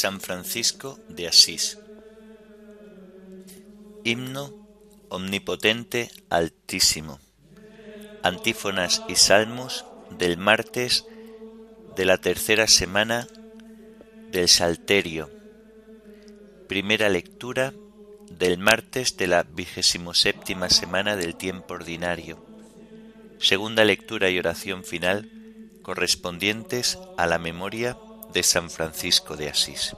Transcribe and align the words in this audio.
San 0.00 0.18
Francisco 0.22 0.98
de 1.10 1.28
Asís. 1.28 1.76
Himno 4.02 4.50
omnipotente 5.10 6.10
altísimo. 6.30 7.20
Antífonas 8.22 9.02
y 9.08 9.16
salmos 9.16 9.84
del 10.08 10.38
martes 10.38 11.04
de 11.94 12.06
la 12.06 12.16
tercera 12.16 12.66
semana 12.66 13.28
del 14.32 14.48
Salterio. 14.48 15.28
Primera 16.66 17.10
lectura 17.10 17.74
del 18.30 18.56
martes 18.56 19.18
de 19.18 19.26
la 19.26 19.42
vigésimo 19.42 20.14
séptima 20.14 20.70
semana 20.70 21.14
del 21.14 21.34
tiempo 21.34 21.74
ordinario. 21.74 22.38
Segunda 23.38 23.84
lectura 23.84 24.30
y 24.30 24.38
oración 24.38 24.82
final 24.82 25.28
correspondientes 25.82 26.96
a 27.18 27.26
la 27.26 27.38
memoria 27.38 27.98
de 28.32 28.42
San 28.42 28.70
Francisco 28.70 29.36
de 29.36 29.48
Asís. 29.48 29.94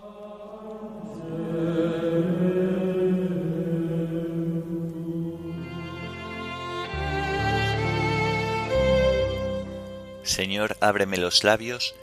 Señor, 10.22 10.76
ábreme 10.80 11.18
los 11.18 11.44
labios, 11.44 11.94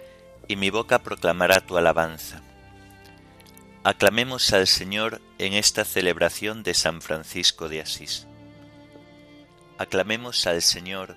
y 0.48 0.56
mi 0.56 0.70
boca 0.70 1.00
proclamará 1.00 1.62
tu 1.62 1.78
alabanza. 1.78 2.42
Aclamemos 3.84 4.52
al 4.54 4.68
Señor 4.68 5.22
en 5.38 5.54
esta 5.54 5.86
celebración 5.86 6.64
de 6.64 6.74
San 6.74 7.02
Francisco 7.02 7.70
de 7.70 7.82
Asís. 7.82 8.28
Aclamemos 9.78 10.46
al 10.48 10.62
Señor 10.62 11.16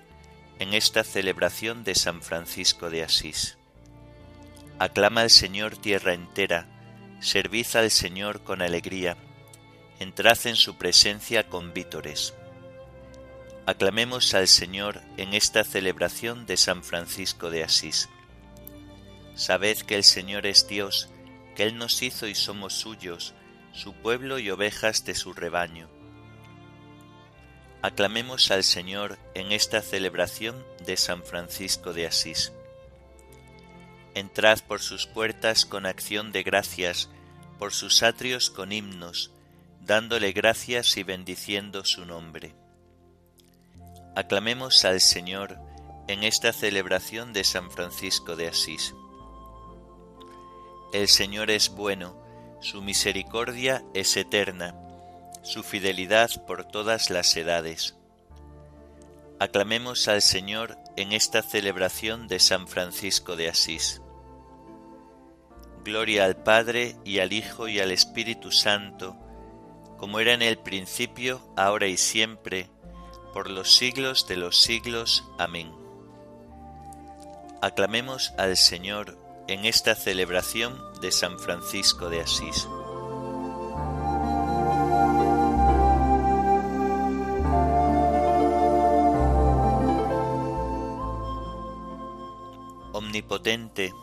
en 0.59 0.73
esta 0.73 1.03
celebración 1.03 1.83
de 1.83 1.95
San 1.95 2.21
Francisco 2.21 2.89
de 2.89 3.03
Asís. 3.03 3.57
Aclama 4.79 5.21
al 5.21 5.29
Señor 5.29 5.77
tierra 5.77 6.13
entera, 6.13 6.67
servid 7.19 7.67
al 7.75 7.91
Señor 7.91 8.41
con 8.43 8.61
alegría, 8.61 9.17
entrad 9.99 10.37
en 10.45 10.55
su 10.55 10.77
presencia 10.77 11.47
con 11.47 11.73
vítores. 11.73 12.33
Aclamemos 13.67 14.33
al 14.33 14.47
Señor 14.47 15.01
en 15.17 15.33
esta 15.33 15.63
celebración 15.63 16.45
de 16.47 16.57
San 16.57 16.83
Francisco 16.83 17.49
de 17.49 17.63
Asís. 17.63 18.09
Sabed 19.35 19.77
que 19.77 19.95
el 19.95 20.03
Señor 20.03 20.47
es 20.47 20.67
Dios, 20.67 21.09
que 21.55 21.63
Él 21.63 21.77
nos 21.77 22.01
hizo 22.01 22.27
y 22.27 22.35
somos 22.35 22.73
suyos, 22.73 23.35
su 23.73 23.93
pueblo 23.93 24.39
y 24.39 24.49
ovejas 24.49 25.05
de 25.05 25.13
su 25.13 25.33
rebaño. 25.33 25.87
Aclamemos 27.83 28.49
al 28.49 28.63
Señor 28.63 29.19
en 29.35 29.51
esta 29.51 29.81
celebración 29.81 30.65
de 30.85 30.97
San 30.97 31.23
Francisco 31.23 31.93
de 31.93 32.07
Asís. 32.07 32.51
Entrad 34.15 34.59
por 34.67 34.81
sus 34.81 35.07
puertas 35.07 35.65
con 35.65 35.85
acción 35.85 36.31
de 36.31 36.43
gracias, 36.43 37.09
por 37.57 37.73
sus 37.73 38.03
atrios 38.03 38.49
con 38.49 38.71
himnos, 38.71 39.31
dándole 39.81 40.31
gracias 40.31 40.97
y 40.97 41.03
bendiciendo 41.03 41.83
su 41.83 42.05
nombre. 42.05 42.53
Aclamemos 44.15 44.85
al 44.85 45.01
Señor 45.01 45.57
en 46.07 46.23
esta 46.23 46.53
celebración 46.53 47.33
de 47.33 47.43
San 47.43 47.71
Francisco 47.71 48.35
de 48.35 48.47
Asís. 48.47 48.93
El 50.93 51.07
Señor 51.07 51.49
es 51.49 51.69
bueno, 51.69 52.15
su 52.61 52.83
misericordia 52.83 53.83
es 53.95 54.15
eterna, 54.15 54.75
su 55.41 55.63
fidelidad 55.63 56.29
por 56.45 56.65
todas 56.65 57.09
las 57.09 57.35
edades. 57.35 57.95
Aclamemos 59.39 60.07
al 60.07 60.21
Señor 60.21 60.77
en 60.95 61.11
esta 61.11 61.41
celebración 61.41 62.27
de 62.27 62.39
San 62.39 62.67
Francisco 62.67 63.35
de 63.35 63.49
Asís. 63.49 64.02
Gloria 65.83 66.23
al 66.23 66.37
Padre 66.37 66.95
y 67.03 67.19
al 67.19 67.33
Hijo 67.33 67.67
y 67.67 67.79
al 67.79 67.91
Espíritu 67.91 68.51
Santo, 68.51 69.17
como 69.97 70.19
era 70.19 70.33
en 70.33 70.41
el 70.41 70.57
principio, 70.57 71.41
ahora 71.57 71.87
y 71.87 71.97
siempre, 71.97 72.69
por 73.33 73.49
los 73.49 73.75
siglos 73.75 74.25
de 74.27 74.37
los 74.37 74.61
siglos. 74.61 75.25
Amén. 75.37 75.73
Aclamemos 77.61 78.33
al 78.37 78.55
Señor 78.55 79.17
en 79.47 79.65
esta 79.65 79.95
celebración 79.95 80.79
de 81.01 81.11
San 81.11 81.37
Francisco 81.37 82.09
de 82.09 82.21
Asís. 82.21 82.67
Omnipotente, 92.93 93.93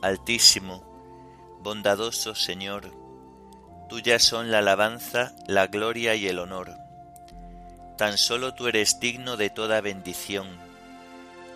altísimo, 0.00 0.91
bondadoso 1.62 2.34
Señor, 2.34 2.92
tuyas 3.88 4.22
son 4.22 4.50
la 4.50 4.58
alabanza, 4.58 5.32
la 5.46 5.66
gloria 5.66 6.14
y 6.14 6.28
el 6.28 6.38
honor 6.38 6.82
Tan 7.96 8.18
solo 8.18 8.54
tú 8.54 8.66
eres 8.68 8.98
digno 9.00 9.36
de 9.36 9.50
toda 9.50 9.80
bendición, 9.80 10.48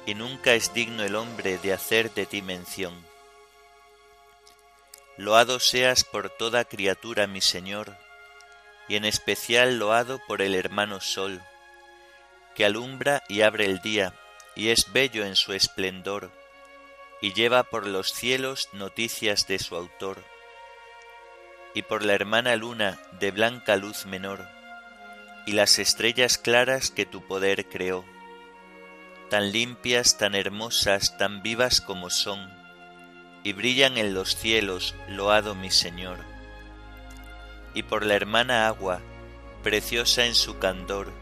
y 0.07 0.15
nunca 0.15 0.55
es 0.55 0.73
digno 0.75 1.03
el 1.03 1.17
hombre 1.17 1.59
de 1.59 1.73
hacer 1.73 2.13
de 2.15 2.27
ti 2.27 2.43
mención. 2.43 2.95
Loado 5.17 5.59
seas 5.59 6.05
por 6.05 6.29
toda 6.31 6.65
criatura, 6.65 7.27
mi 7.27 7.41
Señor, 7.41 7.97
y 8.87 8.97
en 8.97 9.05
especial 9.05 9.79
loado 9.79 10.21
por 10.29 10.43
el 10.43 10.55
hermano 10.55 11.01
Sol, 11.01 11.43
que 12.55 12.65
alumbra 12.65 13.25
y 13.29 13.41
abre 13.41 13.65
el 13.65 13.81
día, 13.81 14.15
y 14.55 14.69
es 14.69 14.93
bello 14.93 15.25
en 15.25 15.37
su 15.37 15.53
esplendor, 15.53 16.31
y 17.21 17.33
lleva 17.33 17.65
por 17.65 17.87
los 17.87 18.13
cielos 18.13 18.69
noticias 18.73 19.47
de 19.47 19.59
su 19.59 19.77
autor, 19.77 20.23
y 21.75 21.83
por 21.83 22.05
la 22.05 22.15
hermana 22.15 22.57
luna 22.57 22.99
de 23.19 23.31
blanca 23.31 23.77
luz 23.77 24.07
menor, 24.07 24.47
y 25.47 25.53
las 25.53 25.79
estrellas 25.79 26.39
claras 26.39 26.91
que 26.91 27.07
tu 27.07 27.27
poder 27.27 27.69
creó, 27.69 28.05
tan 29.31 29.53
limpias, 29.53 30.19
tan 30.19 30.35
hermosas, 30.35 31.17
tan 31.19 31.43
vivas 31.43 31.81
como 31.81 32.11
son, 32.11 32.51
y 33.43 33.53
brillan 33.53 33.97
en 33.97 34.15
los 34.15 34.37
cielos, 34.37 34.95
loado 35.09 35.55
mi 35.55 35.71
Señor. 35.71 36.19
Y 37.75 37.83
por 37.83 38.05
la 38.05 38.15
hermana 38.15 38.67
agua, 38.67 39.01
preciosa 39.63 40.27
en 40.27 40.35
su 40.35 40.59
candor, 40.59 41.13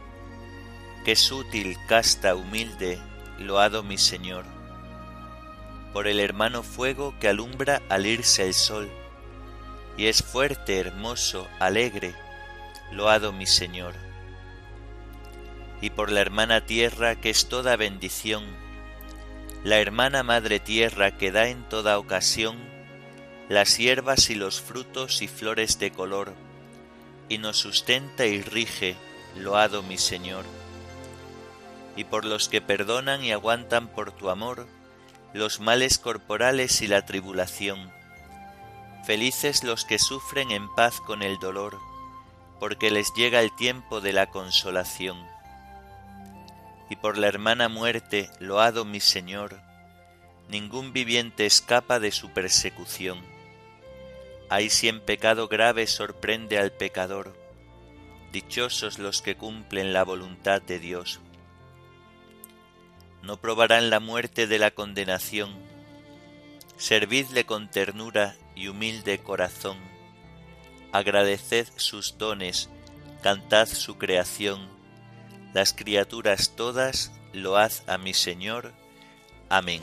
que 1.04 1.12
es 1.12 1.32
útil, 1.32 1.76
casta, 1.88 2.34
humilde, 2.34 2.98
loado 3.38 3.82
mi 3.82 3.98
Señor. 3.98 4.53
Por 5.94 6.06
el 6.06 6.20
hermano 6.20 6.62
fuego 6.62 7.14
que 7.18 7.28
alumbra 7.28 7.80
al 7.88 8.04
irse 8.04 8.44
el 8.46 8.52
sol, 8.52 8.90
y 9.96 10.06
es 10.06 10.22
fuerte, 10.22 10.78
hermoso, 10.78 11.48
alegre, 11.58 12.14
loado 12.92 13.32
mi 13.32 13.46
Señor 13.46 13.94
y 15.84 15.90
por 15.90 16.10
la 16.10 16.22
hermana 16.22 16.64
tierra 16.64 17.16
que 17.16 17.28
es 17.28 17.46
toda 17.50 17.76
bendición, 17.76 18.42
la 19.64 19.80
hermana 19.80 20.22
madre 20.22 20.58
tierra 20.58 21.18
que 21.18 21.30
da 21.30 21.48
en 21.48 21.68
toda 21.68 21.98
ocasión 21.98 22.56
las 23.50 23.76
hierbas 23.76 24.30
y 24.30 24.34
los 24.34 24.62
frutos 24.62 25.20
y 25.20 25.28
flores 25.28 25.78
de 25.78 25.90
color, 25.90 26.32
y 27.28 27.36
nos 27.36 27.58
sustenta 27.58 28.24
y 28.24 28.40
rige, 28.40 28.96
loado 29.36 29.82
mi 29.82 29.98
Señor. 29.98 30.46
Y 31.96 32.04
por 32.04 32.24
los 32.24 32.48
que 32.48 32.62
perdonan 32.62 33.22
y 33.22 33.32
aguantan 33.32 33.88
por 33.88 34.10
tu 34.10 34.30
amor 34.30 34.66
los 35.34 35.60
males 35.60 35.98
corporales 35.98 36.80
y 36.80 36.86
la 36.86 37.04
tribulación. 37.04 37.92
Felices 39.04 39.64
los 39.64 39.84
que 39.84 39.98
sufren 39.98 40.50
en 40.50 40.72
paz 40.74 41.00
con 41.00 41.22
el 41.22 41.38
dolor, 41.38 41.78
porque 42.58 42.90
les 42.90 43.12
llega 43.14 43.40
el 43.40 43.54
tiempo 43.54 44.00
de 44.00 44.14
la 44.14 44.28
consolación 44.28 45.18
y 46.88 46.96
por 46.96 47.18
la 47.18 47.26
hermana 47.26 47.68
muerte, 47.68 48.30
loado 48.38 48.84
mi 48.84 49.00
Señor, 49.00 49.60
ningún 50.48 50.92
viviente 50.92 51.46
escapa 51.46 51.98
de 51.98 52.12
su 52.12 52.30
persecución. 52.30 53.18
Ahí 54.50 54.70
si 54.70 54.88
en 54.88 55.00
pecado 55.00 55.48
grave 55.48 55.88
sorprende 55.88 56.58
al 56.58 56.70
pecador, 56.70 57.36
dichosos 58.32 59.00
los 59.00 59.22
que 59.22 59.36
cumplen 59.36 59.92
la 59.92 60.04
voluntad 60.04 60.62
de 60.62 60.78
Dios 60.78 61.20
no 63.24 63.38
probarán 63.38 63.90
la 63.90 64.00
muerte 64.00 64.46
de 64.46 64.58
la 64.58 64.70
condenación. 64.70 65.54
Servidle 66.76 67.46
con 67.46 67.70
ternura 67.70 68.36
y 68.54 68.68
humilde 68.68 69.18
corazón. 69.18 69.78
Agradeced 70.92 71.68
sus 71.76 72.18
dones, 72.18 72.68
cantad 73.22 73.66
su 73.66 73.96
creación. 73.96 74.68
Las 75.52 75.72
criaturas 75.72 76.54
todas, 76.56 77.12
lo 77.32 77.56
haz 77.56 77.82
a 77.88 77.98
mi 77.98 78.12
Señor. 78.12 78.72
Amén. 79.48 79.82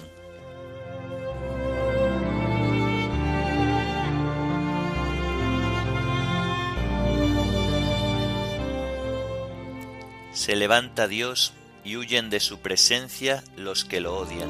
Se 10.34 10.56
levanta 10.56 11.08
Dios 11.08 11.54
y 11.83 11.98
huyen 11.98 12.30
de 12.30 12.39
su 12.39 12.60
presencia 12.60 13.44
los 13.56 13.86
que 13.86 14.01
lo 14.01 14.18
odian. 14.18 14.50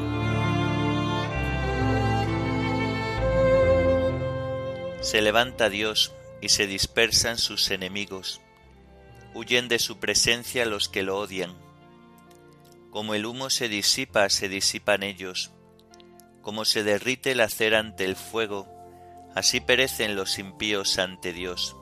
Se 5.01 5.21
levanta 5.21 5.69
Dios 5.69 6.13
y 6.41 6.49
se 6.49 6.67
dispersan 6.67 7.37
sus 7.37 7.71
enemigos. 7.71 8.41
Huyen 9.33 9.67
de 9.67 9.79
su 9.79 9.99
presencia 9.99 10.65
los 10.65 10.89
que 10.89 11.03
lo 11.03 11.17
odian. 11.17 11.55
Como 12.91 13.15
el 13.15 13.25
humo 13.25 13.49
se 13.49 13.69
disipa, 13.69 14.29
se 14.29 14.49
disipan 14.49 15.03
ellos. 15.03 15.51
Como 16.41 16.65
se 16.65 16.83
derrite 16.83 17.35
la 17.35 17.47
cera 17.47 17.79
ante 17.79 18.03
el 18.05 18.15
fuego, 18.15 18.67
así 19.33 19.61
perecen 19.61 20.15
los 20.15 20.37
impíos 20.37 20.99
ante 20.99 21.33
Dios. 21.33 21.75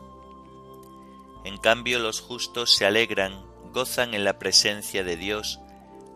En 1.45 1.57
cambio 1.57 1.99
los 1.99 2.21
justos 2.21 2.75
se 2.75 2.85
alegran, 2.85 3.48
gozan 3.71 4.13
en 4.13 4.23
la 4.23 4.39
presencia 4.39 5.03
de 5.03 5.15
Dios, 5.15 5.59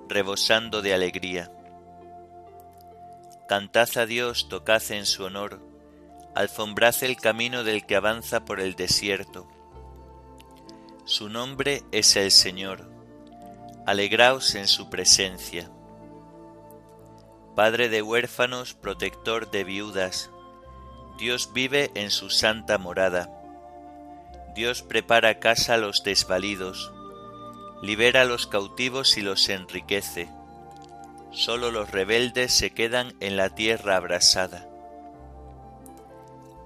rebosando 0.07 0.81
de 0.81 0.93
alegría. 0.93 1.51
Cantad 3.47 3.89
a 3.97 4.05
Dios, 4.05 4.49
tocad 4.49 4.81
en 4.91 5.05
su 5.05 5.23
honor, 5.23 5.61
alfombrad 6.35 6.95
el 7.03 7.17
camino 7.17 7.63
del 7.63 7.85
que 7.85 7.95
avanza 7.95 8.45
por 8.45 8.59
el 8.59 8.75
desierto. 8.75 9.47
Su 11.05 11.29
nombre 11.29 11.83
es 11.91 12.15
el 12.15 12.31
Señor, 12.31 12.89
alegraos 13.85 14.55
en 14.55 14.67
su 14.67 14.89
presencia. 14.89 15.69
Padre 17.55 17.89
de 17.89 18.01
huérfanos, 18.01 18.73
protector 18.73 19.51
de 19.51 19.63
viudas, 19.63 20.31
Dios 21.17 21.51
vive 21.53 21.91
en 21.93 22.09
su 22.09 22.29
santa 22.29 22.77
morada. 22.77 23.29
Dios 24.55 24.81
prepara 24.81 25.39
casa 25.39 25.75
a 25.75 25.77
los 25.77 26.03
desvalidos, 26.03 26.91
libera 27.83 28.21
a 28.21 28.25
los 28.25 28.47
cautivos 28.47 29.17
y 29.17 29.21
los 29.21 29.49
enriquece. 29.49 30.29
Solo 31.31 31.69
los 31.69 31.91
rebeldes 31.91 32.53
se 32.53 32.71
quedan 32.71 33.13
en 33.19 33.35
la 33.35 33.49
tierra 33.55 33.97
abrasada. 33.97 34.69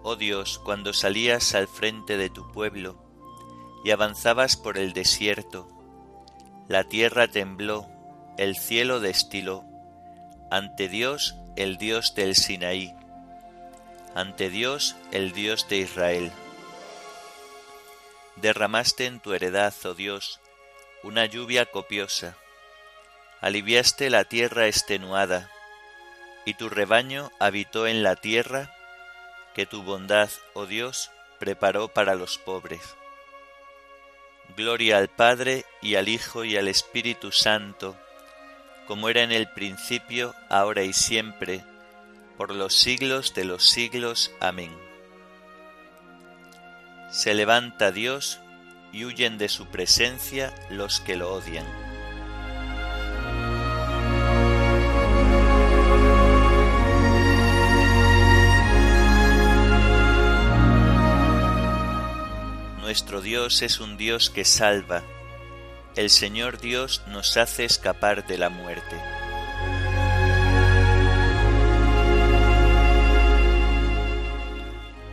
Oh 0.03 0.15
Dios, 0.15 0.59
cuando 0.59 0.93
salías 0.93 1.55
al 1.55 1.67
frente 1.67 2.17
de 2.17 2.29
tu 2.29 2.51
pueblo 2.51 3.01
y 3.83 3.89
avanzabas 3.89 4.57
por 4.57 4.77
el 4.77 4.93
desierto, 4.93 5.67
la 6.67 6.83
tierra 6.83 7.27
tembló, 7.27 7.87
el 8.37 8.55
cielo 8.55 8.99
destiló, 8.99 9.65
ante 10.51 10.87
Dios 10.87 11.35
el 11.55 11.77
Dios 11.77 12.13
del 12.13 12.35
Sinaí, 12.35 12.93
ante 14.13 14.51
Dios 14.51 14.95
el 15.11 15.31
Dios 15.31 15.67
de 15.67 15.77
Israel. 15.77 16.31
Derramaste 18.35 19.07
en 19.07 19.19
tu 19.19 19.33
heredad, 19.33 19.73
oh 19.83 19.95
Dios, 19.95 20.39
una 21.07 21.25
lluvia 21.25 21.65
copiosa. 21.65 22.35
Aliviaste 23.39 24.09
la 24.09 24.25
tierra 24.25 24.67
extenuada, 24.67 25.49
y 26.45 26.55
tu 26.55 26.67
rebaño 26.67 27.31
habitó 27.39 27.87
en 27.87 28.03
la 28.03 28.17
tierra 28.17 28.75
que 29.55 29.65
tu 29.65 29.83
bondad, 29.83 30.29
oh 30.53 30.65
Dios, 30.65 31.09
preparó 31.39 31.87
para 31.87 32.15
los 32.15 32.37
pobres. 32.37 32.81
Gloria 34.57 34.97
al 34.97 35.07
Padre 35.07 35.63
y 35.81 35.95
al 35.95 36.09
Hijo 36.09 36.43
y 36.43 36.57
al 36.57 36.67
Espíritu 36.67 37.31
Santo, 37.31 37.95
como 38.85 39.07
era 39.07 39.23
en 39.23 39.31
el 39.31 39.49
principio, 39.49 40.35
ahora 40.49 40.83
y 40.83 40.91
siempre, 40.91 41.63
por 42.37 42.53
los 42.53 42.75
siglos 42.75 43.33
de 43.33 43.45
los 43.45 43.69
siglos. 43.69 44.33
Amén. 44.41 44.77
Se 47.11 47.33
levanta 47.33 47.93
Dios 47.93 48.41
y 48.91 49.05
huyen 49.05 49.37
de 49.37 49.49
su 49.49 49.67
presencia 49.67 50.53
los 50.69 50.99
que 50.99 51.15
lo 51.15 51.33
odian. 51.33 51.65
Nuestro 62.81 63.21
Dios 63.21 63.61
es 63.61 63.79
un 63.79 63.97
Dios 63.97 64.29
que 64.29 64.45
salva. 64.45 65.03
El 65.95 66.09
Señor 66.09 66.59
Dios 66.59 67.03
nos 67.07 67.35
hace 67.35 67.65
escapar 67.65 68.25
de 68.25 68.37
la 68.37 68.49
muerte. 68.49 68.95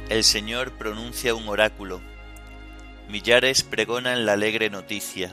El 0.08 0.22
Señor 0.22 0.72
pronuncia 0.72 1.34
un 1.34 1.48
oráculo 1.48 2.00
Millares 3.08 3.62
pregonan 3.62 4.26
la 4.26 4.32
alegre 4.32 4.70
noticia. 4.70 5.30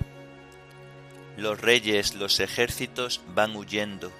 Los 1.37 1.61
reyes, 1.61 2.15
los 2.15 2.39
ejércitos 2.39 3.21
van 3.33 3.55
huyendo. 3.55 4.11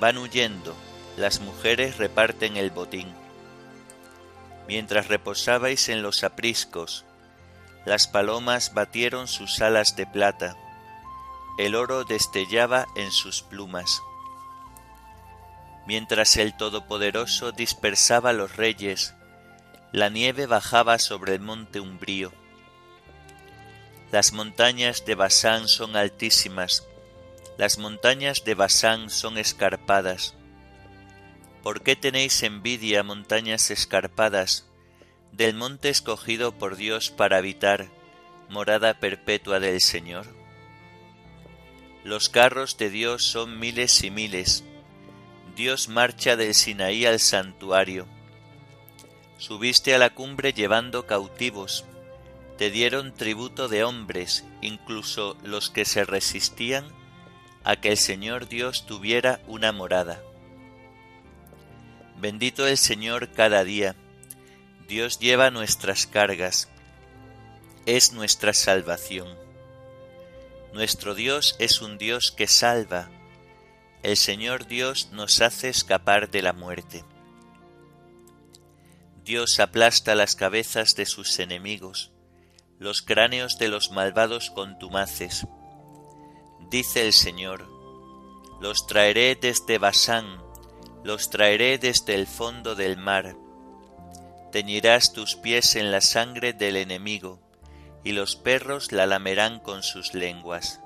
Van 0.00 0.16
huyendo, 0.18 0.74
las 1.16 1.40
mujeres 1.40 1.98
reparten 1.98 2.56
el 2.56 2.70
botín. 2.70 3.12
Mientras 4.66 5.08
reposabais 5.08 5.88
en 5.88 6.02
los 6.02 6.24
apriscos, 6.24 7.04
las 7.84 8.06
palomas 8.06 8.74
batieron 8.74 9.28
sus 9.28 9.60
alas 9.60 9.96
de 9.96 10.06
plata, 10.06 10.56
el 11.58 11.74
oro 11.74 12.04
destellaba 12.04 12.86
en 12.94 13.10
sus 13.10 13.42
plumas. 13.42 14.02
Mientras 15.86 16.36
el 16.36 16.56
Todopoderoso 16.56 17.50
dispersaba 17.50 18.32
los 18.32 18.56
reyes, 18.56 19.14
la 19.92 20.10
nieve 20.10 20.46
bajaba 20.46 20.98
sobre 20.98 21.34
el 21.34 21.40
monte 21.40 21.80
umbrío. 21.80 22.32
Las 24.12 24.32
montañas 24.32 25.04
de 25.06 25.14
Basán 25.14 25.68
son 25.68 25.96
altísimas, 25.96 26.86
las 27.56 27.78
montañas 27.78 28.44
de 28.44 28.54
Basán 28.54 29.08
son 29.10 29.38
escarpadas. 29.38 30.34
¿Por 31.62 31.82
qué 31.82 31.96
tenéis 31.96 32.42
envidia, 32.42 33.02
montañas 33.02 33.70
escarpadas, 33.70 34.66
del 35.32 35.54
monte 35.54 35.88
escogido 35.88 36.52
por 36.52 36.76
Dios 36.76 37.10
para 37.10 37.38
habitar, 37.38 37.88
morada 38.48 39.00
perpetua 39.00 39.58
del 39.58 39.80
Señor? 39.80 40.26
Los 42.04 42.28
carros 42.28 42.76
de 42.76 42.90
Dios 42.90 43.24
son 43.24 43.58
miles 43.58 44.02
y 44.04 44.10
miles. 44.10 44.64
Dios 45.56 45.88
marcha 45.88 46.36
del 46.36 46.54
Sinaí 46.54 47.04
al 47.04 47.20
santuario 47.20 48.06
Subiste 49.38 49.94
a 49.94 49.98
la 49.98 50.10
cumbre 50.10 50.52
llevando 50.52 51.06
cautivos, 51.06 51.84
te 52.56 52.70
dieron 52.70 53.14
tributo 53.14 53.68
de 53.68 53.84
hombres, 53.84 54.44
incluso 54.62 55.36
los 55.44 55.70
que 55.70 55.84
se 55.84 56.04
resistían 56.04 56.84
a 57.62 57.76
que 57.76 57.90
el 57.90 57.96
Señor 57.96 58.48
Dios 58.48 58.84
tuviera 58.84 59.40
una 59.46 59.70
morada. 59.70 60.20
Bendito 62.16 62.66
el 62.66 62.76
Señor 62.76 63.30
cada 63.30 63.62
día, 63.62 63.94
Dios 64.88 65.20
lleva 65.20 65.52
nuestras 65.52 66.08
cargas, 66.08 66.68
es 67.86 68.12
nuestra 68.12 68.52
salvación. 68.52 69.28
Nuestro 70.72 71.14
Dios 71.14 71.54
es 71.60 71.80
un 71.80 71.96
Dios 71.96 72.32
que 72.32 72.48
salva, 72.48 73.08
el 74.02 74.16
Señor 74.16 74.66
Dios 74.66 75.10
nos 75.12 75.40
hace 75.42 75.68
escapar 75.68 76.28
de 76.28 76.42
la 76.42 76.52
muerte. 76.52 77.04
Dios 79.28 79.60
aplasta 79.60 80.14
las 80.14 80.34
cabezas 80.34 80.94
de 80.94 81.04
sus 81.04 81.38
enemigos, 81.38 82.12
los 82.78 83.02
cráneos 83.02 83.58
de 83.58 83.68
los 83.68 83.90
malvados 83.90 84.50
contumaces. 84.50 85.46
Dice 86.70 87.04
el 87.04 87.12
Señor, 87.12 87.68
los 88.58 88.86
traeré 88.86 89.36
desde 89.36 89.76
Basán, 89.76 90.38
los 91.04 91.28
traeré 91.28 91.76
desde 91.76 92.14
el 92.14 92.26
fondo 92.26 92.74
del 92.74 92.96
mar. 92.96 93.36
Teñirás 94.50 95.12
tus 95.12 95.36
pies 95.36 95.76
en 95.76 95.92
la 95.92 96.00
sangre 96.00 96.54
del 96.54 96.76
enemigo, 96.76 97.38
y 98.04 98.12
los 98.12 98.34
perros 98.34 98.92
la 98.92 99.04
lamerán 99.04 99.60
con 99.60 99.82
sus 99.82 100.14
lenguas. 100.14 100.80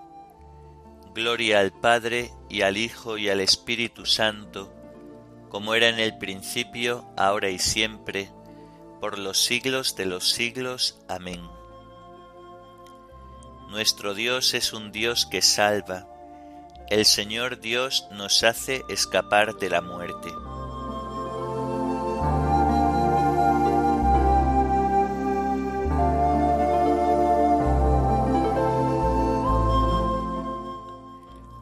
Gloria 1.15 1.61
al 1.61 1.71
Padre 1.71 2.33
y 2.51 2.63
al 2.63 2.77
Hijo 2.77 3.19
y 3.19 3.29
al 3.29 3.41
Espíritu 3.41 4.05
Santo, 4.05 4.75
como 5.53 5.75
era 5.75 5.91
en 5.91 6.01
el 6.01 6.17
principio, 6.17 7.05
ahora 7.15 7.51
y 7.51 7.59
siempre, 7.59 8.31
por 9.03 9.19
los 9.19 9.45
siglos 9.45 9.97
de 9.97 10.07
los 10.07 10.31
siglos. 10.31 10.99
Amén. 11.11 11.47
Nuestro 13.69 14.15
Dios 14.15 14.55
es 14.55 14.73
un 14.73 14.93
Dios 14.93 15.27
que 15.27 15.43
salva. 15.43 16.09
El 16.89 17.05
Señor 17.05 17.61
Dios 17.61 18.07
nos 18.13 18.45
hace 18.45 18.83
escapar 18.89 19.57
de 19.57 19.69
la 19.69 19.83
muerte. 19.83 20.31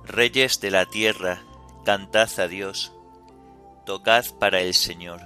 Reyes 0.04 0.60
de 0.60 0.70
la 0.70 0.86
tierra, 0.86 1.42
cantad 1.84 2.28
a 2.38 2.46
Dios 2.46 2.92
tocad 3.90 4.24
para 4.38 4.60
el 4.60 4.72
Señor. 4.74 5.20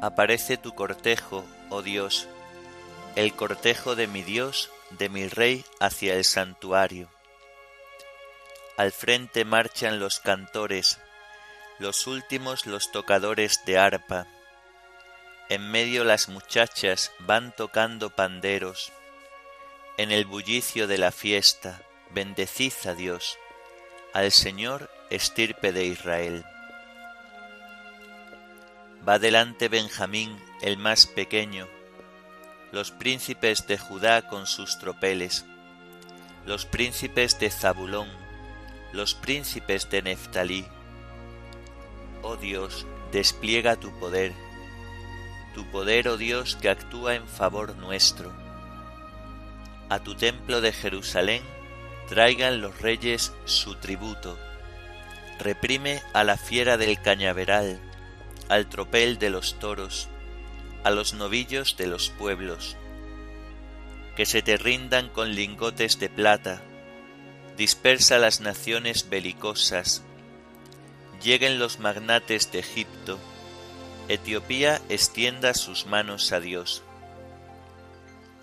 Aparece 0.00 0.56
tu 0.56 0.74
cortejo, 0.74 1.44
oh 1.70 1.82
Dios, 1.82 2.26
el 3.14 3.32
cortejo 3.36 3.94
de 3.94 4.08
mi 4.08 4.24
Dios, 4.24 4.72
de 4.90 5.08
mi 5.08 5.28
Rey, 5.28 5.64
hacia 5.78 6.16
el 6.16 6.24
santuario. 6.24 7.10
Al 8.76 8.90
frente 8.90 9.44
marchan 9.44 10.00
los 10.00 10.18
cantores, 10.18 10.98
los 11.78 12.08
últimos 12.08 12.66
los 12.66 12.90
tocadores 12.90 13.64
de 13.66 13.78
arpa. 13.78 14.26
En 15.48 15.70
medio 15.70 16.02
las 16.02 16.28
muchachas 16.28 17.12
van 17.20 17.54
tocando 17.54 18.10
panderos. 18.10 18.90
En 19.96 20.10
el 20.10 20.24
bullicio 20.24 20.88
de 20.88 20.98
la 20.98 21.12
fiesta, 21.12 21.82
bendecid 22.14 22.72
a 22.86 22.94
Dios, 22.94 23.38
al 24.12 24.32
Señor 24.32 24.90
estirpe 25.10 25.72
de 25.72 25.86
Israel. 25.86 26.44
Va 29.06 29.18
delante 29.18 29.68
Benjamín, 29.68 30.38
el 30.60 30.76
más 30.76 31.06
pequeño, 31.06 31.66
los 32.70 32.90
príncipes 32.90 33.66
de 33.66 33.78
Judá 33.78 34.28
con 34.28 34.46
sus 34.46 34.78
tropeles, 34.78 35.44
los 36.46 36.66
príncipes 36.66 37.38
de 37.38 37.50
Zabulón, 37.50 38.08
los 38.92 39.14
príncipes 39.14 39.88
de 39.90 40.02
Neftalí. 40.02 40.66
Oh 42.22 42.36
Dios, 42.36 42.86
despliega 43.10 43.76
tu 43.76 43.90
poder, 43.98 44.32
tu 45.54 45.64
poder, 45.70 46.08
oh 46.08 46.16
Dios, 46.16 46.56
que 46.56 46.68
actúa 46.68 47.14
en 47.14 47.26
favor 47.26 47.76
nuestro. 47.76 48.32
A 49.88 49.98
tu 49.98 50.14
templo 50.14 50.60
de 50.60 50.72
Jerusalén 50.72 51.42
traigan 52.12 52.60
los 52.60 52.78
reyes 52.82 53.32
su 53.46 53.76
tributo. 53.76 54.38
Reprime 55.38 56.02
a 56.12 56.24
la 56.24 56.36
fiera 56.36 56.76
del 56.76 57.00
cañaveral, 57.00 57.80
al 58.50 58.68
tropel 58.68 59.18
de 59.18 59.30
los 59.30 59.58
toros, 59.58 60.10
a 60.84 60.90
los 60.90 61.14
novillos 61.14 61.78
de 61.78 61.86
los 61.86 62.10
pueblos. 62.10 62.76
Que 64.14 64.26
se 64.26 64.42
te 64.42 64.58
rindan 64.58 65.08
con 65.08 65.34
lingotes 65.34 65.98
de 66.00 66.10
plata, 66.10 66.60
dispersa 67.56 68.18
las 68.18 68.42
naciones 68.42 69.08
belicosas, 69.08 70.02
lleguen 71.22 71.58
los 71.58 71.78
magnates 71.78 72.52
de 72.52 72.58
Egipto, 72.58 73.18
Etiopía 74.08 74.82
extienda 74.90 75.54
sus 75.54 75.86
manos 75.86 76.30
a 76.32 76.40
Dios. 76.40 76.82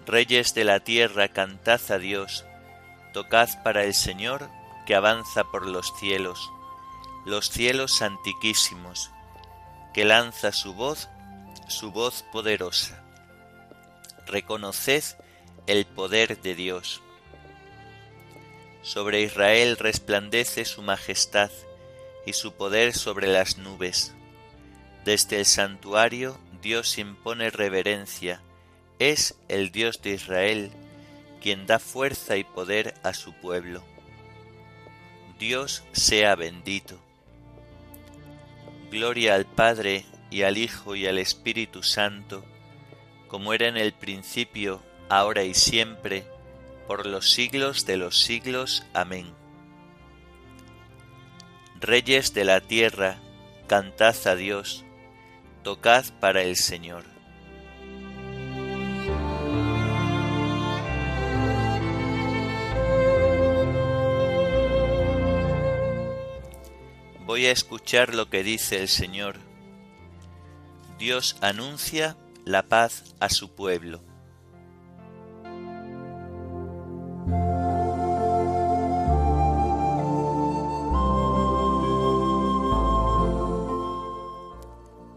Reyes 0.08 0.56
de 0.56 0.64
la 0.64 0.80
tierra, 0.80 1.28
cantad 1.28 1.80
a 1.90 2.00
Dios, 2.00 2.46
tocad 3.14 3.50
para 3.64 3.84
el 3.84 3.94
Señor 3.94 4.50
que 4.86 4.96
avanza 4.96 5.44
por 5.44 5.68
los 5.68 5.94
cielos, 5.98 6.52
los 7.26 7.50
cielos 7.50 8.02
antiquísimos, 8.02 9.12
que 9.94 10.06
lanza 10.06 10.52
su 10.52 10.74
voz, 10.74 11.10
su 11.68 11.92
voz 11.92 12.24
poderosa. 12.32 13.04
Reconoced 14.28 15.04
el 15.68 15.86
poder 15.86 16.42
de 16.42 16.56
Dios. 16.56 17.02
Sobre 18.82 19.22
Israel 19.22 19.78
resplandece 19.78 20.66
su 20.66 20.82
majestad 20.82 21.52
y 22.26 22.34
su 22.34 22.54
poder 22.54 22.96
sobre 22.96 23.28
las 23.28 23.58
nubes. 23.58 24.14
Desde 25.06 25.38
el 25.38 25.46
santuario 25.46 26.40
Dios 26.62 26.98
impone 26.98 27.50
reverencia, 27.50 28.42
es 29.00 29.36
el 29.48 29.72
Dios 29.72 30.02
de 30.02 30.12
Israel 30.12 30.72
quien 31.42 31.66
da 31.66 31.80
fuerza 31.80 32.38
y 32.38 32.44
poder 32.44 32.94
a 33.04 33.14
su 33.14 33.34
pueblo. 33.34 33.84
Dios 35.40 35.84
sea 35.94 36.36
bendito. 36.36 37.00
Gloria 38.92 39.36
al 39.36 39.46
Padre 39.46 40.06
y 40.30 40.42
al 40.42 40.58
Hijo 40.58 40.96
y 40.96 41.08
al 41.08 41.18
Espíritu 41.18 41.84
Santo, 41.84 42.44
como 43.28 43.54
era 43.54 43.68
en 43.68 43.78
el 43.78 43.94
principio, 43.94 44.82
ahora 45.10 45.44
y 45.44 45.54
siempre, 45.54 46.26
por 46.88 47.06
los 47.06 47.32
siglos 47.32 47.86
de 47.86 47.98
los 47.98 48.20
siglos. 48.20 48.84
Amén. 48.94 49.34
Reyes 51.80 52.34
de 52.34 52.44
la 52.44 52.60
tierra, 52.60 53.18
cantad 53.68 54.16
a 54.26 54.36
Dios, 54.36 54.84
tocad 55.64 56.04
para 56.20 56.42
el 56.42 56.58
Señor. 56.58 57.19
Voy 67.40 67.48
a 67.48 67.54
escuchar 67.54 68.16
lo 68.16 68.30
que 68.30 68.44
dice 68.44 68.82
el 68.82 68.90
Señor. 68.90 69.38
Dios 70.98 71.38
anuncia 71.40 72.18
la 72.44 72.64
paz 72.64 73.16
a 73.22 73.30
su 73.30 73.56
pueblo. 73.56 74.02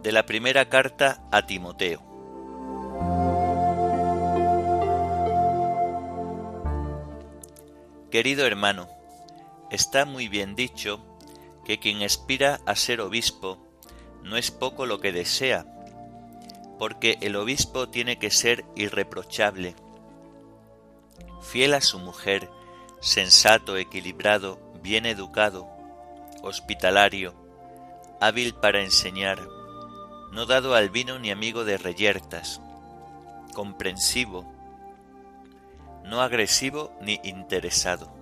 De 0.05 0.13
la 0.13 0.25
primera 0.25 0.69
carta 0.69 1.27
a 1.33 1.45
Timoteo. 1.45 2.05
Querido 8.13 8.47
hermano, 8.47 8.89
está 9.73 10.05
muy 10.05 10.29
bien 10.29 10.55
dicho 10.55 11.12
que 11.65 11.79
quien 11.79 12.03
aspira 12.03 12.61
a 12.67 12.75
ser 12.75 13.01
obispo 13.01 13.59
no 14.23 14.37
es 14.37 14.51
poco 14.51 14.87
lo 14.87 15.01
que 15.01 15.13
desea, 15.13 15.67
porque 16.79 17.19
el 17.21 17.37
obispo 17.37 17.89
tiene 17.89 18.19
que 18.19 18.31
ser 18.31 18.65
irreprochable, 18.77 19.75
fiel 21.41 21.75
a 21.75 21.81
su 21.81 21.99
mujer, 21.99 22.49
sensato, 23.01 23.77
equilibrado, 23.77 24.59
bien 24.83 25.07
educado, 25.07 25.69
hospitalario, 26.43 27.35
hábil 28.21 28.55
para 28.55 28.83
enseñar, 28.83 29.41
no 30.33 30.47
dado 30.47 30.75
al 30.75 30.91
vino 30.91 31.19
ni 31.19 31.31
amigo 31.31 31.65
de 31.65 31.79
reyertas, 31.79 32.61
comprensivo, 33.55 34.45
no 36.05 36.21
agresivo 36.21 36.97
ni 37.01 37.21
interesado 37.23 38.22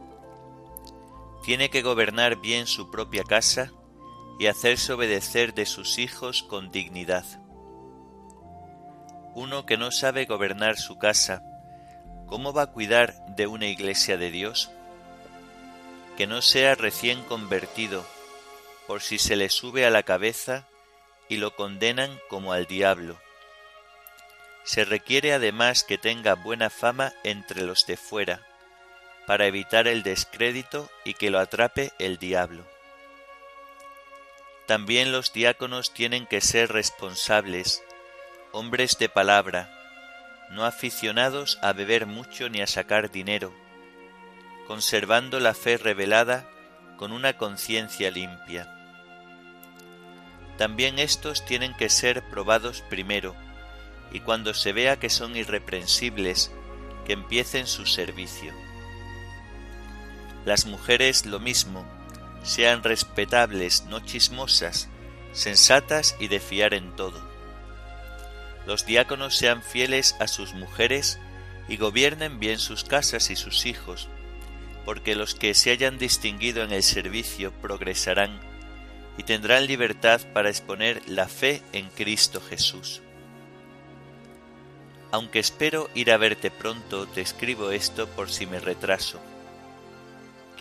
tiene 1.43 1.71
que 1.71 1.83
gobernar 1.83 2.37
bien 2.37 2.67
su 2.67 2.91
propia 2.91 3.25
casa 3.25 3.73
y 4.39 4.47
hacerse 4.47 4.93
obedecer 4.93 5.55
de 5.55 5.67
sus 5.67 5.99
hijos 5.99 6.43
con 6.43 6.71
dignidad. 6.71 7.25
Uno 9.35 9.65
que 9.65 9.77
no 9.77 9.91
sabe 9.91 10.25
gobernar 10.25 10.77
su 10.77 10.99
casa, 10.99 11.43
¿cómo 12.27 12.53
va 12.53 12.63
a 12.63 12.73
cuidar 12.73 13.15
de 13.37 13.47
una 13.47 13.67
iglesia 13.67 14.17
de 14.17 14.31
Dios? 14.31 14.71
Que 16.17 16.27
no 16.27 16.43
sea 16.43 16.75
recién 16.75 17.23
convertido, 17.25 18.05
por 18.87 19.03
si 19.03 19.19
se 19.19 19.37
le 19.37 19.49
sube 19.49 19.87
a 19.87 19.91
la 19.91 20.03
cabeza 20.03 20.67
y 21.29 21.37
lo 21.37 21.55
condenan 21.55 22.11
como 22.29 22.53
al 22.53 22.67
diablo. 22.67 23.19
Se 24.65 24.85
requiere 24.85 25.33
además 25.33 25.85
que 25.85 25.97
tenga 25.97 26.35
buena 26.35 26.71
fama 26.71 27.13
entre 27.25 27.63
los 27.63 27.87
de 27.87 27.97
fuera, 27.97 28.43
para 29.31 29.47
evitar 29.47 29.87
el 29.87 30.03
descrédito 30.03 30.91
y 31.05 31.15
que 31.15 31.31
lo 31.31 31.39
atrape 31.39 31.93
el 32.01 32.19
diablo. 32.19 32.65
También 34.67 35.13
los 35.13 35.33
diáconos 35.33 35.95
tienen 35.95 36.27
que 36.27 36.41
ser 36.41 36.73
responsables, 36.73 37.81
hombres 38.51 38.99
de 38.99 39.09
palabra, 39.09 39.71
no 40.51 40.65
aficionados 40.65 41.61
a 41.63 41.73
beber 41.73 42.07
mucho 42.07 42.49
ni 42.49 42.61
a 42.61 42.67
sacar 42.67 43.13
dinero, 43.13 43.55
conservando 44.67 45.39
la 45.39 45.55
fe 45.55 45.77
revelada 45.77 46.51
con 46.97 47.13
una 47.13 47.37
conciencia 47.37 48.11
limpia. 48.11 48.67
También 50.59 50.99
estos 50.99 51.45
tienen 51.45 51.77
que 51.77 51.89
ser 51.89 52.29
probados 52.31 52.83
primero, 52.91 53.37
y 54.11 54.19
cuando 54.19 54.55
se 54.55 54.73
vea 54.73 54.99
que 54.99 55.09
son 55.09 55.37
irreprensibles, 55.37 56.51
que 57.07 57.13
empiecen 57.13 57.69
su 57.69 57.87
servicio. 57.87 58.53
Las 60.45 60.65
mujeres 60.65 61.27
lo 61.27 61.39
mismo, 61.39 61.85
sean 62.43 62.83
respetables, 62.83 63.85
no 63.85 64.01
chismosas, 64.01 64.89
sensatas 65.33 66.17
y 66.19 66.29
de 66.29 66.41
fiar 66.41 66.73
en 66.73 66.97
todo. 66.97 67.21
Los 68.67 68.87
diáconos 68.87 69.37
sean 69.37 69.63
fieles 69.63 70.17
a 70.19 70.29
sus 70.29 70.55
mujeres 70.55 71.19
y 71.69 71.77
gobiernen 71.77 72.41
bien 72.41 72.59
sus 72.59 72.85
casas 72.85 73.31
y 73.31 73.37
sus 73.37 73.67
hijos, 73.67 74.09
porque 74.87 75.15
los 75.15 75.35
que 75.35 75.55
se 75.55 75.71
hayan 75.71 75.99
distinguido 75.99 76.65
en 76.65 76.73
el 76.73 76.83
servicio 76.83 77.53
progresarán 77.61 78.41
y 79.19 79.25
tendrán 79.25 79.67
libertad 79.67 80.23
para 80.33 80.49
exponer 80.49 81.03
la 81.07 81.29
fe 81.29 81.63
en 81.73 81.91
Cristo 81.91 82.41
Jesús. 82.41 83.03
Aunque 85.13 85.39
espero 85.39 85.91
ir 85.95 86.11
a 86.13 86.17
verte 86.17 86.51
pronto, 86.51 87.07
te 87.07 87.21
escribo 87.21 87.73
esto 87.73 88.09
por 88.09 88.31
si 88.31 88.47
me 88.47 88.61
retraso 88.61 89.21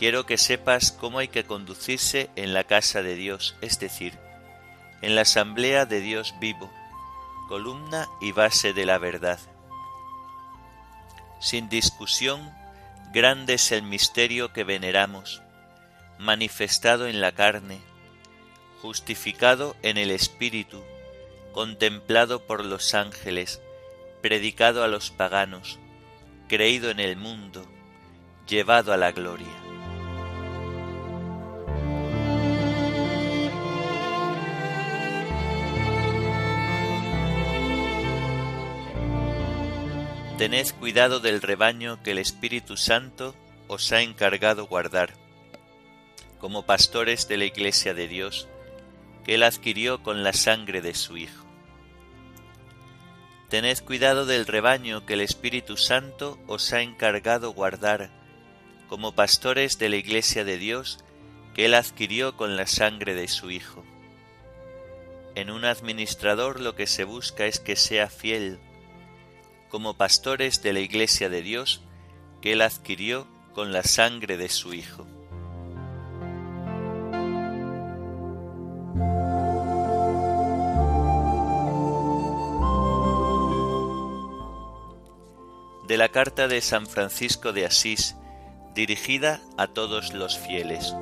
quiero 0.00 0.24
que 0.24 0.38
sepas 0.38 0.92
cómo 0.92 1.18
hay 1.18 1.28
que 1.28 1.44
conducirse 1.44 2.30
en 2.34 2.54
la 2.54 2.64
casa 2.64 3.02
de 3.02 3.16
Dios, 3.16 3.54
es 3.60 3.78
decir, 3.78 4.18
en 5.02 5.14
la 5.14 5.20
asamblea 5.20 5.84
de 5.84 6.00
Dios 6.00 6.34
vivo, 6.40 6.72
columna 7.48 8.08
y 8.18 8.32
base 8.32 8.72
de 8.72 8.86
la 8.86 8.96
verdad. 8.96 9.38
Sin 11.38 11.68
discusión, 11.68 12.50
grande 13.12 13.54
es 13.54 13.72
el 13.72 13.82
misterio 13.82 14.54
que 14.54 14.64
veneramos, 14.64 15.42
manifestado 16.18 17.06
en 17.06 17.20
la 17.20 17.32
carne, 17.32 17.82
justificado 18.80 19.76
en 19.82 19.98
el 19.98 20.10
Espíritu, 20.10 20.82
contemplado 21.52 22.46
por 22.46 22.64
los 22.64 22.94
ángeles, 22.94 23.60
predicado 24.22 24.82
a 24.82 24.88
los 24.88 25.10
paganos, 25.10 25.78
creído 26.48 26.88
en 26.88 27.00
el 27.00 27.16
mundo, 27.16 27.66
llevado 28.46 28.94
a 28.94 28.96
la 28.96 29.12
gloria. 29.12 29.69
Tened 40.40 40.70
cuidado 40.78 41.20
del 41.20 41.42
rebaño 41.42 42.02
que 42.02 42.12
el 42.12 42.18
Espíritu 42.18 42.78
Santo 42.78 43.36
os 43.68 43.92
ha 43.92 44.00
encargado 44.00 44.66
guardar, 44.66 45.12
como 46.38 46.64
pastores 46.64 47.28
de 47.28 47.36
la 47.36 47.44
Iglesia 47.44 47.92
de 47.92 48.08
Dios, 48.08 48.48
que 49.22 49.34
él 49.34 49.42
adquirió 49.42 50.02
con 50.02 50.24
la 50.24 50.32
sangre 50.32 50.80
de 50.80 50.94
su 50.94 51.18
Hijo. 51.18 51.44
Tened 53.50 53.80
cuidado 53.84 54.24
del 54.24 54.46
rebaño 54.46 55.04
que 55.04 55.12
el 55.12 55.20
Espíritu 55.20 55.76
Santo 55.76 56.38
os 56.46 56.72
ha 56.72 56.80
encargado 56.80 57.52
guardar, 57.52 58.08
como 58.88 59.14
pastores 59.14 59.78
de 59.78 59.90
la 59.90 59.96
Iglesia 59.96 60.42
de 60.46 60.56
Dios, 60.56 61.04
que 61.52 61.66
él 61.66 61.74
adquirió 61.74 62.38
con 62.38 62.56
la 62.56 62.66
sangre 62.66 63.12
de 63.14 63.28
su 63.28 63.50
Hijo. 63.50 63.84
En 65.34 65.50
un 65.50 65.66
administrador 65.66 66.60
lo 66.60 66.74
que 66.74 66.86
se 66.86 67.04
busca 67.04 67.44
es 67.44 67.60
que 67.60 67.76
sea 67.76 68.08
fiel, 68.08 68.58
como 69.70 69.96
pastores 69.96 70.62
de 70.62 70.74
la 70.74 70.80
Iglesia 70.80 71.30
de 71.30 71.42
Dios 71.42 71.80
que 72.42 72.52
Él 72.52 72.60
adquirió 72.60 73.26
con 73.54 73.72
la 73.72 73.82
sangre 73.82 74.36
de 74.36 74.48
su 74.48 74.74
Hijo. 74.74 75.06
De 85.86 85.96
la 85.96 86.08
carta 86.10 86.46
de 86.46 86.60
San 86.60 86.86
Francisco 86.86 87.52
de 87.52 87.66
Asís, 87.66 88.16
dirigida 88.74 89.40
a 89.56 89.68
todos 89.68 90.12
los 90.12 90.38
fieles. 90.38 90.94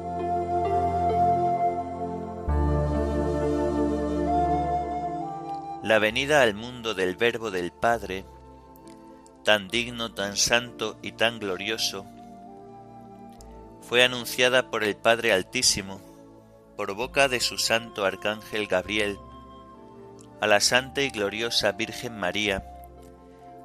La 5.82 5.98
venida 5.98 6.42
al 6.42 6.54
mundo 6.54 6.94
del 6.94 7.16
Verbo 7.16 7.50
del 7.50 7.70
Padre 7.70 8.24
tan 9.48 9.68
digno, 9.68 10.12
tan 10.12 10.36
santo 10.36 10.98
y 11.00 11.12
tan 11.12 11.38
glorioso, 11.38 12.04
fue 13.80 14.04
anunciada 14.04 14.70
por 14.70 14.84
el 14.84 14.94
Padre 14.94 15.32
Altísimo, 15.32 16.02
por 16.76 16.92
boca 16.92 17.28
de 17.28 17.40
su 17.40 17.56
santo 17.56 18.04
Arcángel 18.04 18.66
Gabriel, 18.66 19.18
a 20.42 20.46
la 20.46 20.60
santa 20.60 21.00
y 21.00 21.08
gloriosa 21.08 21.72
Virgen 21.72 22.18
María, 22.18 22.62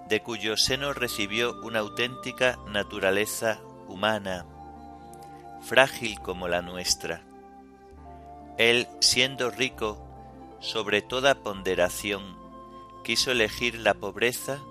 de 0.07 0.21
cuyo 0.21 0.55
seno 0.55 0.93
recibió 0.93 1.59
una 1.63 1.79
auténtica 1.79 2.57
naturaleza 2.65 3.59
humana, 3.89 4.45
frágil 5.63 6.17
como 6.21 6.47
la 6.47 6.61
nuestra. 6.61 7.23
Él, 8.57 8.87
siendo 9.01 9.51
rico 9.51 10.01
sobre 10.61 11.01
toda 11.01 11.43
ponderación, 11.43 12.37
quiso 13.03 13.31
elegir 13.31 13.79
la 13.79 13.95
pobreza 13.95 14.61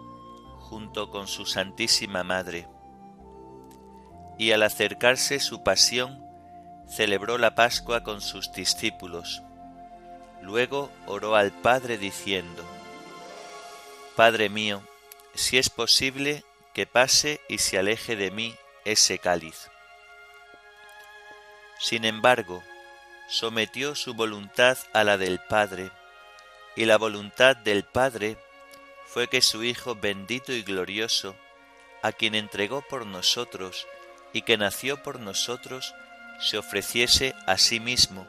junto 0.73 1.11
con 1.11 1.29
su 1.29 1.45
Santísima 1.45 2.25
Madre. 2.25 2.67
Y 4.39 4.53
al 4.53 4.63
acercarse 4.63 5.39
su 5.39 5.63
pasión, 5.63 6.25
celebró 6.89 7.37
la 7.37 7.55
Pascua 7.55 8.03
con 8.03 8.23
sus 8.23 8.53
discípulos. 8.53 9.43
Luego 10.41 10.91
oró 11.05 11.37
al 11.37 11.53
Padre 11.53 11.99
diciendo, 11.99 12.65
Padre 14.17 14.49
mío, 14.49 14.83
si 15.35 15.59
es 15.59 15.69
posible, 15.69 16.43
que 16.73 16.87
pase 16.87 17.43
y 17.51 17.59
se 17.59 17.77
aleje 17.77 18.17
de 18.17 18.31
mí 18.31 18.55
ese 18.87 19.19
cáliz. 19.19 19.69
Sin 21.79 22.07
embargo, 22.07 22.63
sometió 23.29 23.95
su 23.95 24.15
voluntad 24.15 24.79
a 24.95 25.05
la 25.05 25.19
del 25.19 25.39
Padre, 25.39 25.91
y 26.77 26.87
la 26.87 26.97
voluntad 26.97 27.59
del 27.59 27.85
Padre 27.85 28.39
fue 29.13 29.29
que 29.29 29.43
su 29.43 29.63
Hijo 29.63 29.95
bendito 29.95 30.53
y 30.53 30.63
glorioso, 30.63 31.37
a 32.03 32.13
quien 32.13 32.35
entregó 32.35 32.81
por 32.81 33.07
nosotros 33.07 33.87
y 34.33 34.41
que 34.41 34.57
nació 34.57 35.03
por 35.03 35.21
nosotros, 35.21 35.95
se 36.41 36.57
ofreciese 36.57 37.35
a 37.47 37.59
sí 37.59 37.79
mismo 37.79 38.27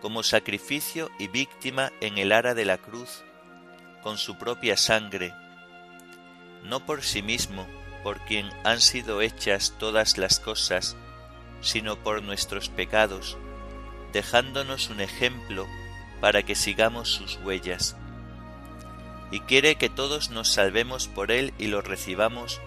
como 0.00 0.22
sacrificio 0.22 1.10
y 1.18 1.26
víctima 1.26 1.90
en 2.00 2.18
el 2.18 2.30
ara 2.30 2.54
de 2.54 2.64
la 2.64 2.78
cruz, 2.78 3.24
con 4.04 4.16
su 4.16 4.38
propia 4.38 4.76
sangre, 4.76 5.34
no 6.62 6.86
por 6.86 7.02
sí 7.02 7.22
mismo, 7.22 7.66
por 8.04 8.24
quien 8.26 8.48
han 8.62 8.80
sido 8.80 9.22
hechas 9.22 9.74
todas 9.76 10.18
las 10.18 10.38
cosas, 10.38 10.96
sino 11.60 11.96
por 11.96 12.22
nuestros 12.22 12.68
pecados, 12.68 13.36
dejándonos 14.12 14.88
un 14.88 15.00
ejemplo 15.00 15.66
para 16.20 16.44
que 16.44 16.54
sigamos 16.54 17.08
sus 17.08 17.38
huellas 17.38 17.96
y 19.30 19.40
quiere 19.40 19.76
que 19.76 19.88
todos 19.88 20.30
nos 20.30 20.52
salvemos 20.52 21.08
por 21.08 21.30
Él 21.30 21.52
y 21.58 21.66
lo 21.66 21.80
recibamos 21.80 22.60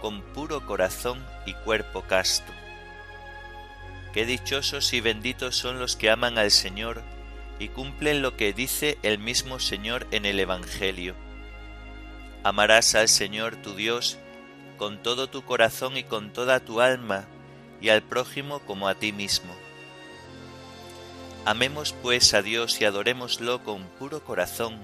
con 0.00 0.22
puro 0.22 0.64
corazón 0.66 1.24
y 1.46 1.54
cuerpo 1.54 2.02
casto. 2.02 2.52
Qué 4.12 4.24
dichosos 4.24 4.92
y 4.92 5.00
benditos 5.00 5.56
son 5.56 5.78
los 5.78 5.96
que 5.96 6.10
aman 6.10 6.38
al 6.38 6.50
Señor 6.50 7.02
y 7.58 7.68
cumplen 7.68 8.22
lo 8.22 8.36
que 8.36 8.52
dice 8.52 8.98
el 9.02 9.18
mismo 9.18 9.58
Señor 9.58 10.06
en 10.10 10.26
el 10.26 10.38
Evangelio. 10.38 11.14
Amarás 12.44 12.94
al 12.94 13.08
Señor 13.08 13.56
tu 13.56 13.74
Dios 13.74 14.18
con 14.76 15.02
todo 15.02 15.28
tu 15.28 15.42
corazón 15.42 15.96
y 15.96 16.04
con 16.04 16.32
toda 16.32 16.60
tu 16.60 16.80
alma, 16.80 17.24
y 17.80 17.88
al 17.88 18.02
prójimo 18.02 18.60
como 18.60 18.88
a 18.88 18.94
ti 18.94 19.12
mismo. 19.12 19.54
Amemos 21.44 21.94
pues 22.02 22.34
a 22.34 22.42
Dios 22.42 22.80
y 22.80 22.84
adorémoslo 22.84 23.62
con 23.64 23.84
puro 23.98 24.22
corazón, 24.24 24.78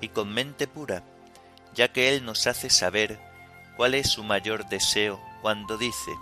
y 0.00 0.08
con 0.08 0.32
mente 0.32 0.66
pura, 0.66 1.02
ya 1.74 1.92
que 1.92 2.08
Él 2.08 2.24
nos 2.24 2.46
hace 2.46 2.70
saber 2.70 3.18
cuál 3.76 3.94
es 3.94 4.10
su 4.10 4.24
mayor 4.24 4.68
deseo 4.68 5.20
cuando 5.42 5.76
dice, 5.76 6.12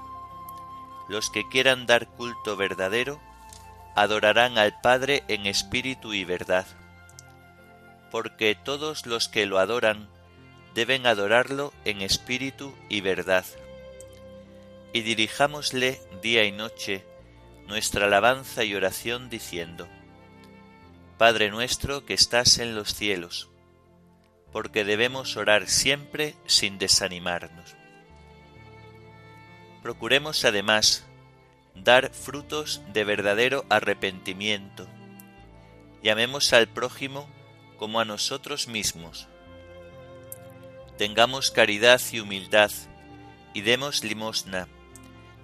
los 1.08 1.30
que 1.30 1.48
quieran 1.48 1.86
dar 1.86 2.08
culto 2.08 2.56
verdadero, 2.56 3.20
adorarán 3.94 4.58
al 4.58 4.80
Padre 4.80 5.22
en 5.28 5.46
espíritu 5.46 6.14
y 6.14 6.24
verdad, 6.24 6.66
porque 8.10 8.54
todos 8.54 9.06
los 9.06 9.28
que 9.28 9.46
lo 9.46 9.58
adoran 9.58 10.08
deben 10.74 11.06
adorarlo 11.06 11.72
en 11.84 12.00
espíritu 12.02 12.74
y 12.88 13.00
verdad. 13.00 13.44
Y 14.92 15.02
dirijámosle 15.02 16.00
día 16.22 16.44
y 16.44 16.52
noche 16.52 17.04
nuestra 17.66 18.06
alabanza 18.06 18.64
y 18.64 18.74
oración 18.74 19.30
diciendo, 19.30 19.88
Padre 21.18 21.50
nuestro 21.50 22.04
que 22.04 22.14
estás 22.14 22.58
en 22.58 22.74
los 22.74 22.94
cielos, 22.94 23.48
porque 24.52 24.84
debemos 24.84 25.36
orar 25.36 25.68
siempre 25.68 26.34
sin 26.46 26.78
desanimarnos. 26.78 27.74
Procuremos 29.82 30.44
además 30.44 31.04
dar 31.74 32.10
frutos 32.10 32.82
de 32.92 33.04
verdadero 33.04 33.64
arrepentimiento. 33.68 34.86
Llamemos 36.02 36.52
al 36.52 36.68
prójimo 36.68 37.28
como 37.78 37.98
a 37.98 38.04
nosotros 38.04 38.68
mismos. 38.68 39.28
Tengamos 40.98 41.50
caridad 41.50 42.00
y 42.12 42.20
humildad 42.20 42.70
y 43.54 43.62
demos 43.62 44.04
limosna, 44.04 44.68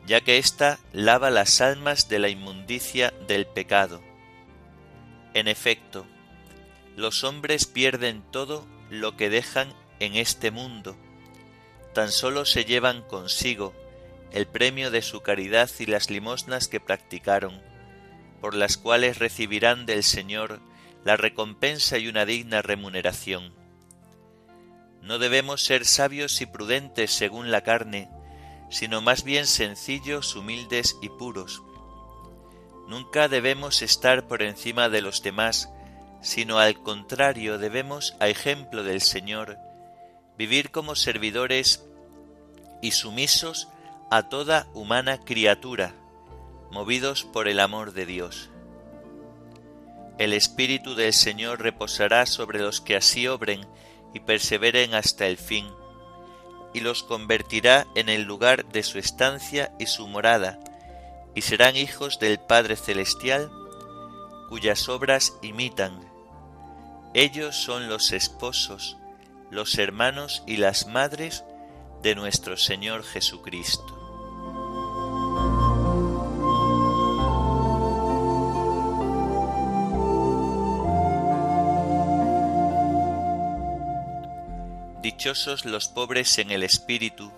ya 0.07 0.21
que 0.21 0.39
ésta 0.39 0.79
lava 0.93 1.31
las 1.31 1.61
almas 1.61 2.09
de 2.09 2.19
la 2.19 2.29
inmundicia 2.29 3.13
del 3.27 3.47
pecado. 3.47 4.03
En 5.35 5.49
efecto, 5.49 6.07
los 6.97 7.25
hombres 7.25 7.67
pierden 7.67 8.23
todo 8.31 8.67
lo 8.91 9.17
que 9.17 9.31
dejan 9.31 9.73
en 10.01 10.17
este 10.17 10.51
mundo, 10.51 10.97
tan 11.95 12.11
solo 12.11 12.45
se 12.45 12.65
llevan 12.65 13.03
consigo 13.03 13.75
el 14.33 14.47
premio 14.47 14.91
de 14.91 15.03
su 15.03 15.21
caridad 15.21 15.71
y 15.79 15.87
las 15.87 16.11
limosnas 16.11 16.69
que 16.69 16.81
practicaron, 16.81 17.61
por 18.41 18.55
las 18.55 18.77
cuales 18.77 19.19
recibirán 19.19 19.87
del 19.87 20.05
Señor 20.05 20.61
la 21.05 21.17
recompensa 21.17 21.99
y 21.99 22.09
una 22.09 22.27
digna 22.27 22.63
remuneración. 22.63 23.55
No 25.03 25.19
debemos 25.19 25.63
ser 25.65 25.87
sabios 25.87 26.41
y 26.41 26.47
prudentes 26.47 27.13
según 27.13 27.51
la 27.51 27.63
carne, 27.63 28.11
sino 28.71 29.01
más 29.01 29.25
bien 29.25 29.47
sencillos, 29.47 30.37
humildes 30.37 30.97
y 31.01 31.09
puros. 31.09 31.63
Nunca 32.87 33.29
debemos 33.29 33.83
estar 33.83 34.29
por 34.29 34.43
encima 34.43 34.89
de 34.89 35.01
los 35.01 35.23
demás, 35.23 35.71
sino 36.21 36.59
al 36.59 36.83
contrario 36.83 37.59
debemos, 37.59 38.17
a 38.21 38.29
ejemplo 38.29 38.83
del 38.83 39.01
Señor, 39.01 39.59
vivir 40.37 40.71
como 40.71 40.95
servidores 40.95 41.85
y 42.83 42.93
sumisos 42.93 43.69
a 44.11 44.29
toda 44.29 44.67
humana 44.75 45.19
criatura, 45.19 45.95
movidos 46.71 47.25
por 47.25 47.49
el 47.49 47.61
amor 47.61 47.93
de 47.93 48.07
Dios. 48.07 48.51
El 50.19 50.33
Espíritu 50.33 50.95
del 50.95 51.13
Señor 51.13 51.61
reposará 51.61 52.27
sobre 52.27 52.59
los 52.59 52.81
que 52.81 52.97
así 52.97 53.29
obren 53.29 53.67
y 54.13 54.21
perseveren 54.21 54.95
hasta 54.95 55.27
el 55.27 55.37
fin, 55.37 55.67
y 56.75 56.81
los 56.81 57.03
convertirá 57.03 57.87
en 57.95 58.09
el 58.09 58.23
lugar 58.23 58.67
de 58.67 58.83
su 58.83 58.99
estancia 58.99 59.73
y 59.79 59.87
su 59.87 60.09
morada, 60.09 60.59
y 61.35 61.43
serán 61.43 61.77
hijos 61.77 62.19
del 62.19 62.39
Padre 62.39 62.77
Celestial, 62.77 63.51
cuyas 64.49 64.89
obras 64.89 65.35
imitan. 65.43 66.08
Ellos 67.15 67.57
son 67.57 67.89
los 67.89 68.13
esposos, 68.13 68.99
los 69.51 69.79
hermanos 69.79 70.43
y 70.47 70.59
las 70.59 70.87
madres 70.87 71.43
de 72.03 72.15
nuestro 72.15 72.59
Señor 72.59 73.03
Jesucristo. 73.03 73.95
Dichosos 85.03 85.65
los 85.65 85.89
pobres 85.89 86.37
en 86.37 86.51
el 86.51 86.63
espíritu, 86.63 87.33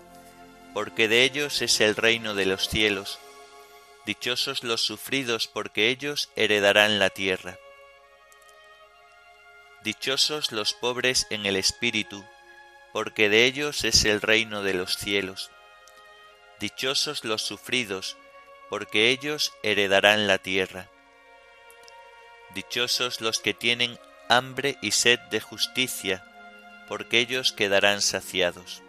porque 0.73 1.07
de 1.07 1.23
ellos 1.23 1.61
es 1.61 1.79
el 1.79 1.95
reino 1.95 2.35
de 2.35 2.45
los 2.45 2.67
cielos. 2.67 3.19
Dichosos 4.05 4.65
los 4.65 4.81
sufridos, 4.81 5.47
porque 5.47 5.87
ellos 5.89 6.29
heredarán 6.35 6.99
la 6.99 7.09
tierra. 7.09 7.57
Dichosos 9.83 10.51
los 10.51 10.75
pobres 10.75 11.25
en 11.31 11.47
el 11.47 11.55
espíritu, 11.55 12.23
porque 12.93 13.29
de 13.29 13.45
ellos 13.45 13.83
es 13.83 14.05
el 14.05 14.21
reino 14.21 14.61
de 14.61 14.75
los 14.75 14.95
cielos. 14.95 15.49
Dichosos 16.59 17.25
los 17.25 17.41
sufridos, 17.41 18.15
porque 18.69 19.09
ellos 19.09 19.53
heredarán 19.63 20.27
la 20.27 20.37
tierra. 20.37 20.87
Dichosos 22.53 23.21
los 23.21 23.39
que 23.39 23.55
tienen 23.55 23.97
hambre 24.29 24.77
y 24.83 24.91
sed 24.91 25.19
de 25.31 25.41
justicia, 25.41 26.23
porque 26.87 27.17
ellos 27.17 27.51
quedarán 27.51 28.01
saciados. 28.01 28.83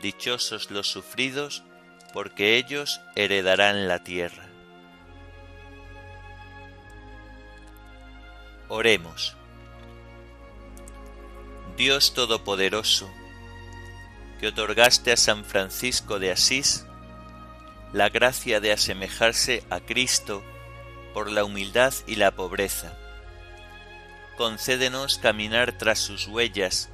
Dichosos 0.00 0.70
los 0.70 0.86
sufridos, 0.86 1.64
porque 2.12 2.56
ellos 2.58 3.00
heredarán 3.16 3.88
la 3.88 4.04
tierra. 4.04 4.51
Oremos. 8.74 9.36
Dios 11.76 12.14
Todopoderoso, 12.14 13.12
que 14.40 14.46
otorgaste 14.46 15.12
a 15.12 15.18
San 15.18 15.44
Francisco 15.44 16.18
de 16.18 16.32
Asís 16.32 16.86
la 17.92 18.08
gracia 18.08 18.60
de 18.60 18.72
asemejarse 18.72 19.62
a 19.68 19.80
Cristo 19.80 20.42
por 21.12 21.30
la 21.30 21.44
humildad 21.44 21.92
y 22.06 22.14
la 22.14 22.30
pobreza. 22.30 22.96
Concédenos 24.38 25.18
caminar 25.18 25.76
tras 25.76 25.98
sus 25.98 26.26
huellas, 26.26 26.88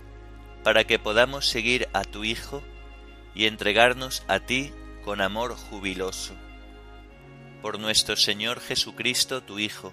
para 0.65 0.83
que 0.83 0.99
podamos 0.99 1.47
seguir 1.47 1.89
a 1.93 2.03
tu 2.03 2.25
Hijo 2.25 2.61
y 3.37 3.47
entregarnos 3.47 4.25
a 4.27 4.41
ti 4.41 4.73
con 5.05 5.21
amor 5.21 5.55
jubiloso. 5.55 6.35
Por 7.63 7.79
nuestro 7.79 8.17
Señor 8.17 8.59
Jesucristo, 8.59 9.45
tu 9.45 9.61
Hijo, 9.61 9.93